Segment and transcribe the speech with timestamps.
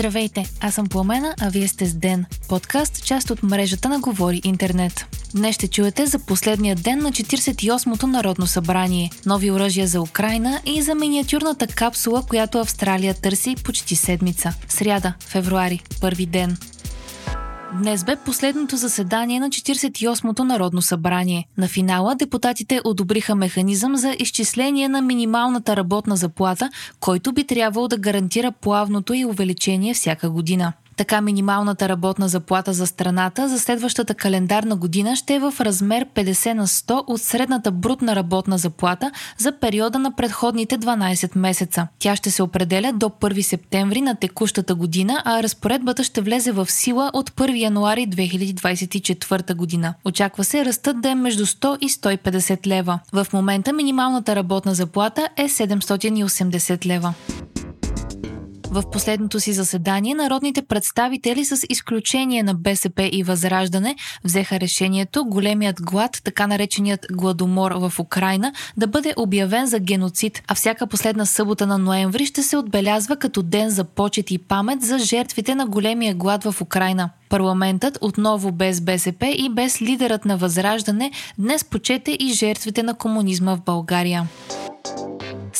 [0.00, 4.40] Здравейте, аз съм Пламена, а вие сте с Ден, подкаст, част от мрежата на Говори
[4.44, 5.06] Интернет.
[5.34, 10.82] Днес ще чуете за последния ден на 48-то Народно събрание, нови оръжия за Украина и
[10.82, 14.54] за миниатюрната капсула, която Австралия търси почти седмица.
[14.68, 16.56] Сряда, февруари, първи ден.
[17.78, 21.46] Днес бе последното заседание на 48-то Народно събрание.
[21.58, 26.70] На финала депутатите одобриха механизъм за изчисление на минималната работна заплата,
[27.00, 30.72] който би трябвало да гарантира плавното и увеличение всяка година.
[31.00, 36.52] Така минималната работна заплата за страната за следващата календарна година ще е в размер 50
[36.52, 41.88] на 100 от средната брутна работна заплата за периода на предходните 12 месеца.
[41.98, 46.70] Тя ще се определя до 1 септември на текущата година, а разпоредбата ще влезе в
[46.70, 49.94] сила от 1 януари 2024 година.
[50.04, 52.98] Очаква се ръстът да е между 100 и 150 лева.
[53.12, 57.14] В момента минималната работна заплата е 780 лева.
[58.72, 65.82] В последното си заседание народните представители с изключение на БСП и Възраждане взеха решението големият
[65.82, 71.66] глад, така нареченият гладомор в Украина, да бъде обявен за геноцид, а всяка последна събота
[71.66, 76.14] на ноември ще се отбелязва като ден за почет и памет за жертвите на големия
[76.14, 77.10] глад в Украина.
[77.28, 83.54] Парламентът, отново без БСП и без лидерът на Възраждане, днес почете и жертвите на комунизма
[83.56, 84.28] в България.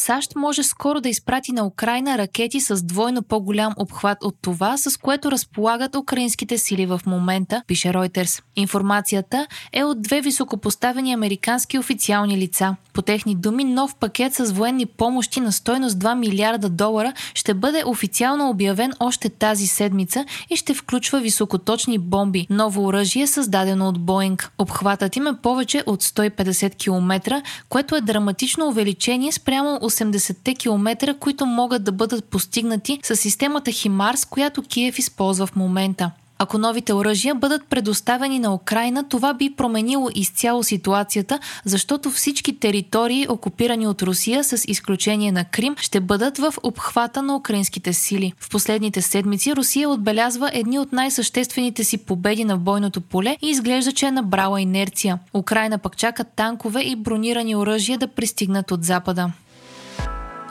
[0.00, 4.96] САЩ може скоро да изпрати на Украина ракети с двойно по-голям обхват от това, с
[4.96, 8.42] което разполагат украинските сили в момента, пише Reuters.
[8.56, 12.76] Информацията е от две високопоставени американски официални лица.
[12.92, 17.82] По техни думи, нов пакет с военни помощи на стойност 2 милиарда долара ще бъде
[17.86, 24.52] официално обявен още тази седмица и ще включва високоточни бомби, ново оръжие, създадено от Боинг.
[24.58, 31.46] Обхватът им е повече от 150 км, което е драматично увеличение спрямо 80-те км, които
[31.46, 36.10] могат да бъдат постигнати с системата Химарс, която Киев използва в момента.
[36.42, 43.26] Ако новите оръжия бъдат предоставени на Украина, това би променило изцяло ситуацията, защото всички територии,
[43.28, 48.32] окупирани от Русия, с изключение на Крим, ще бъдат в обхвата на украинските сили.
[48.40, 53.92] В последните седмици Русия отбелязва едни от най-съществените си победи на бойното поле и изглежда,
[53.92, 55.18] че е набрала инерция.
[55.34, 59.30] Украина пък чака танкове и бронирани оръжия да пристигнат от Запада.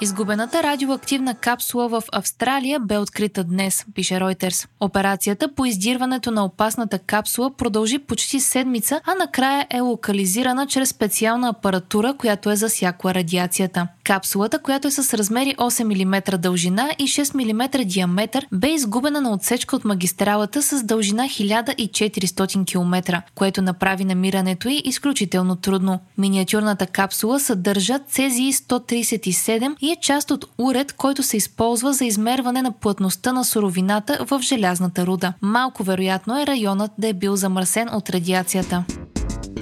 [0.02, 4.68] Изгубената радиоактивна капсула в Австралия бе открита днес, пише Reuters.
[4.80, 11.50] Операцията по издирването на опасната капсула продължи почти седмица, а накрая е локализирана чрез специална
[11.50, 13.88] апаратура, която е засякла радиацията.
[14.09, 19.34] Капсулата, която е с размери 8 мм дължина и 6 мм диаметър, бе изгубена на
[19.34, 26.00] отсечка от магистралата с дължина 1400 км, което направи намирането й изключително трудно.
[26.18, 32.62] Миниатюрната капсула съдържа цезии 137 и е част от уред, който се използва за измерване
[32.62, 35.34] на плътността на суровината в желязната руда.
[35.42, 38.84] Малко вероятно е районът да е бил замърсен от радиацията.